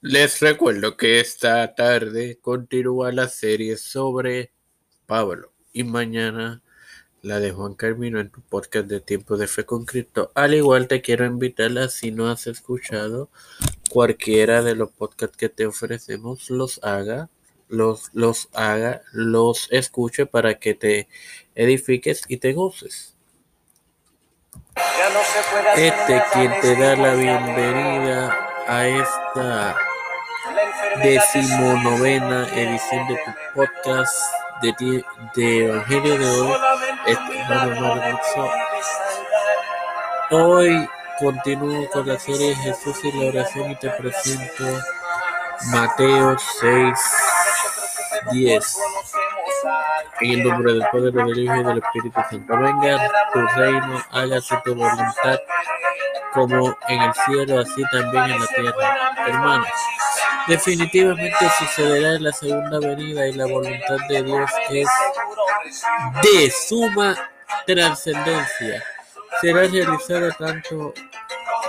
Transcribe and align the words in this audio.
Les 0.00 0.38
recuerdo 0.38 0.96
que 0.96 1.18
esta 1.18 1.74
tarde 1.74 2.38
continúa 2.40 3.10
la 3.10 3.28
serie 3.28 3.76
sobre 3.76 4.52
Pablo 5.06 5.52
y 5.72 5.82
mañana 5.82 6.62
la 7.20 7.40
de 7.40 7.50
Juan 7.50 7.74
Carmino 7.74 8.20
en 8.20 8.30
tu 8.30 8.40
podcast 8.40 8.86
de 8.86 9.00
Tiempo 9.00 9.36
de 9.36 9.48
Fe 9.48 9.64
con 9.64 9.84
Cristo. 9.84 10.30
Al 10.36 10.54
igual 10.54 10.86
te 10.86 11.02
quiero 11.02 11.26
invitarla 11.26 11.88
si 11.88 12.12
no 12.12 12.30
has 12.30 12.46
escuchado 12.46 13.28
cualquiera 13.90 14.62
de 14.62 14.76
los 14.76 14.92
podcasts 14.92 15.36
que 15.36 15.48
te 15.48 15.66
ofrecemos, 15.66 16.48
los 16.48 16.78
haga, 16.84 17.28
los, 17.66 18.10
los 18.12 18.50
haga, 18.52 19.02
los 19.10 19.66
escuche 19.72 20.26
para 20.26 20.60
que 20.60 20.74
te 20.74 21.08
edifiques 21.56 22.22
y 22.28 22.36
te 22.36 22.52
goces. 22.52 23.16
Este 25.76 26.22
quien 26.32 26.52
te 26.60 26.76
da 26.76 26.94
la 26.94 27.16
bienvenida 27.16 28.64
a 28.68 28.86
esta 28.86 29.87
decimonovena 31.02 32.48
edición 32.54 33.08
de 33.08 33.14
tu 33.16 33.30
podcast 33.54 34.12
de, 34.62 35.04
de 35.34 35.66
Evangelio 35.66 36.18
de 36.18 36.26
hoy, 36.26 36.52
este 37.06 37.38
hermano 37.38 38.18
Hoy 40.30 40.88
continúo 41.18 41.88
con 41.90 42.06
la 42.06 42.18
serie 42.18 42.54
Jesús 42.56 42.96
y 43.04 43.12
la 43.12 43.28
oración 43.28 43.70
y 43.70 43.76
te 43.76 43.90
presento 43.90 44.64
Mateo 45.72 46.36
6, 46.60 46.98
10. 48.32 48.78
En 50.20 50.30
el 50.30 50.48
nombre 50.48 50.72
del 50.72 50.82
Padre, 50.92 51.10
del 51.10 51.38
Hijo 51.38 51.56
y 51.56 51.64
del 51.64 51.78
Espíritu 51.78 52.20
Santo. 52.30 52.58
Venga 52.58 53.10
tu 53.32 53.40
reino, 53.56 54.02
hágase 54.10 54.56
tu 54.64 54.74
voluntad 54.74 55.38
como 56.32 56.76
en 56.88 57.02
el 57.02 57.14
cielo, 57.14 57.60
así 57.60 57.82
también 57.90 58.24
en 58.24 58.40
la 58.40 58.46
tierra. 58.46 59.14
Hermanos, 59.26 59.68
definitivamente 60.48 61.36
sucederá 61.58 62.14
en 62.14 62.24
la 62.24 62.32
segunda 62.32 62.78
venida 62.80 63.26
y 63.26 63.34
la 63.34 63.46
voluntad 63.46 63.96
de 64.08 64.22
Dios 64.22 64.50
es 64.70 64.88
de 66.22 66.50
suma 66.50 67.14
trascendencia. 67.66 68.82
Será 69.40 69.62
realizada 69.64 70.30
tanto 70.32 70.94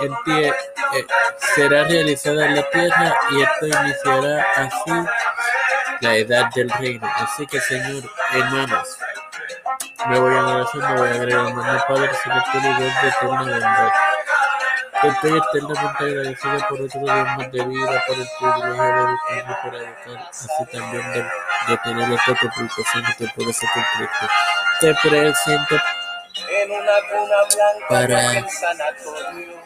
en 0.00 0.12
tierra, 0.24 0.56
eh, 0.94 1.06
será 1.54 1.84
realizada 1.84 2.46
en 2.46 2.56
la 2.56 2.70
tierra 2.70 3.14
y 3.30 3.42
esto 3.42 3.66
iniciará 3.66 4.46
así 4.56 4.92
la 6.00 6.16
edad 6.16 6.50
del 6.54 6.70
reino. 6.70 7.06
Así 7.16 7.46
que, 7.46 7.60
Señor, 7.60 8.02
hermanos, 8.32 8.98
me 10.08 10.18
voy 10.18 10.34
a 10.34 10.46
oración, 10.46 10.82
me 10.82 11.00
voy 11.00 11.08
a 11.08 11.12
agregar, 11.12 11.46
hermano 11.48 11.84
Padre, 11.86 12.10
Celestial 12.14 12.64
y 12.64 12.82
Dios 12.82 13.02
de 13.02 13.08
eterna 13.08 13.42
bondad. 13.42 13.92
Estoy 15.02 15.38
eternamente 15.38 16.04
agradecido 16.04 16.58
por 16.68 16.80
otro 16.82 17.00
día 17.00 17.24
más 17.24 17.52
de 17.52 17.64
vida, 17.64 18.04
por 18.06 18.16
el 18.16 18.28
privilegio 18.38 18.84
de 18.84 19.08
educarme, 19.08 19.56
por 19.62 19.74
educar, 19.74 20.28
así 20.28 20.66
también 20.72 21.12
de, 21.12 21.22
de 21.68 21.78
tener 21.84 22.12
esta 22.12 22.34
publicación 22.34 23.04
que 23.16 23.26
puede 23.34 23.52
ser 23.52 23.68
concreto. 23.70 24.32
Te 24.80 24.94
presento 25.08 25.76
para 27.88 28.44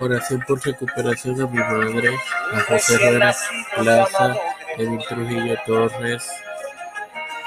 oración 0.00 0.44
por 0.46 0.64
recuperación 0.64 1.40
a 1.42 1.46
mi 1.46 1.58
madre, 1.58 2.10
a 2.54 2.60
José 2.60 2.98
Rueda 2.98 3.36
Plaza, 3.76 4.36
Edwin 4.78 4.98
Trujillo 5.08 5.56
Torres, 5.66 6.30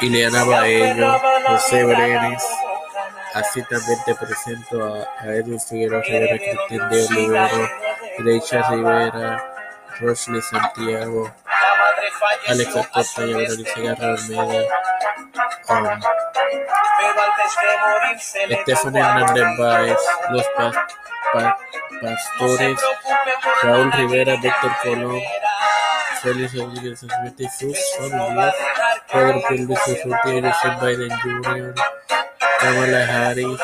Ileana 0.00 0.44
Baello, 0.44 1.20
José 1.46 1.84
Brenes. 1.84 2.42
Así 3.36 3.62
también 3.64 3.98
te 4.06 4.14
presento 4.14 4.82
a, 4.82 5.22
a 5.22 5.26
Edwin 5.26 5.60
Figueroa 5.60 6.00
Rivera, 6.00 6.38
Cristian 6.38 6.88
de 6.88 7.06
Olivero, 7.06 7.70
Greicha 8.18 8.62
Rivera, 8.70 9.44
Rosely 10.00 10.40
Santiago, 10.40 11.30
Alex 12.48 12.76
Acosta 12.76 13.26
y 13.26 13.34
Aurelicia 13.34 13.82
Garra 13.82 14.14
Almeida, 14.14 14.64
um, 15.68 16.00
Estefan 18.48 18.96
Hernández 18.96 19.58
Báez, 19.58 19.98
los 20.30 20.46
pa 20.56 20.70
pa 21.34 21.58
pastores, 22.00 22.80
Raúl 23.62 23.92
Rivera, 23.92 24.36
Víctor 24.36 24.72
Colón, 24.82 25.20
Félix 26.22 26.54
Rodríguez 26.54 27.00
Smith 27.00 27.34
y 27.36 27.48
sus 27.50 27.96
familias, 27.98 28.54
Pedro 29.12 29.42
Pérez 29.46 30.04
Urrutia, 30.06 30.54
Joseph 30.54 30.80
Biden 30.80 31.10
Jr., 31.20 31.74
Kamala 32.60 33.04
Harris, 33.06 33.60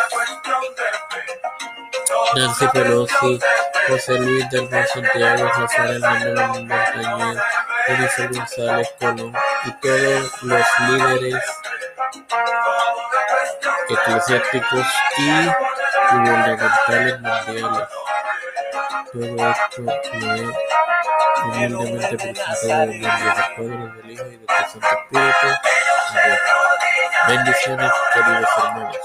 Nancy 2.35 2.67
Pelosi, 2.69 3.41
José 3.89 4.19
Luis 4.19 4.49
del 4.51 4.69
Mar 4.71 4.87
Santiago, 4.87 5.45
Rafael 5.49 6.03
Hernández 6.03 6.69
Montañez, 6.69 7.43
Jennifer 7.87 8.29
González 8.33 8.89
Colón 8.99 9.33
y 9.65 9.73
todos 9.81 10.43
los 10.43 10.67
líderes 10.89 11.45
eclesiásticos 13.89 14.87
y 15.19 15.47
gubernamentales 16.13 17.21
mundiales. 17.21 17.89
Todo 19.13 19.51
esto 19.51 19.83
lo 19.83 19.93
humildemente 21.45 22.17
presentado 22.17 22.93
en 22.93 23.01
nombre 23.01 23.35
del 23.35 23.45
Padre, 23.55 23.69
del 24.03 24.11
Hijo 24.11 24.27
y 24.27 24.37
del 24.37 25.33
Santo. 25.33 26.72
Bendiciones, 27.32 27.91
queridos 28.12 28.48
hermanos. 28.59 28.97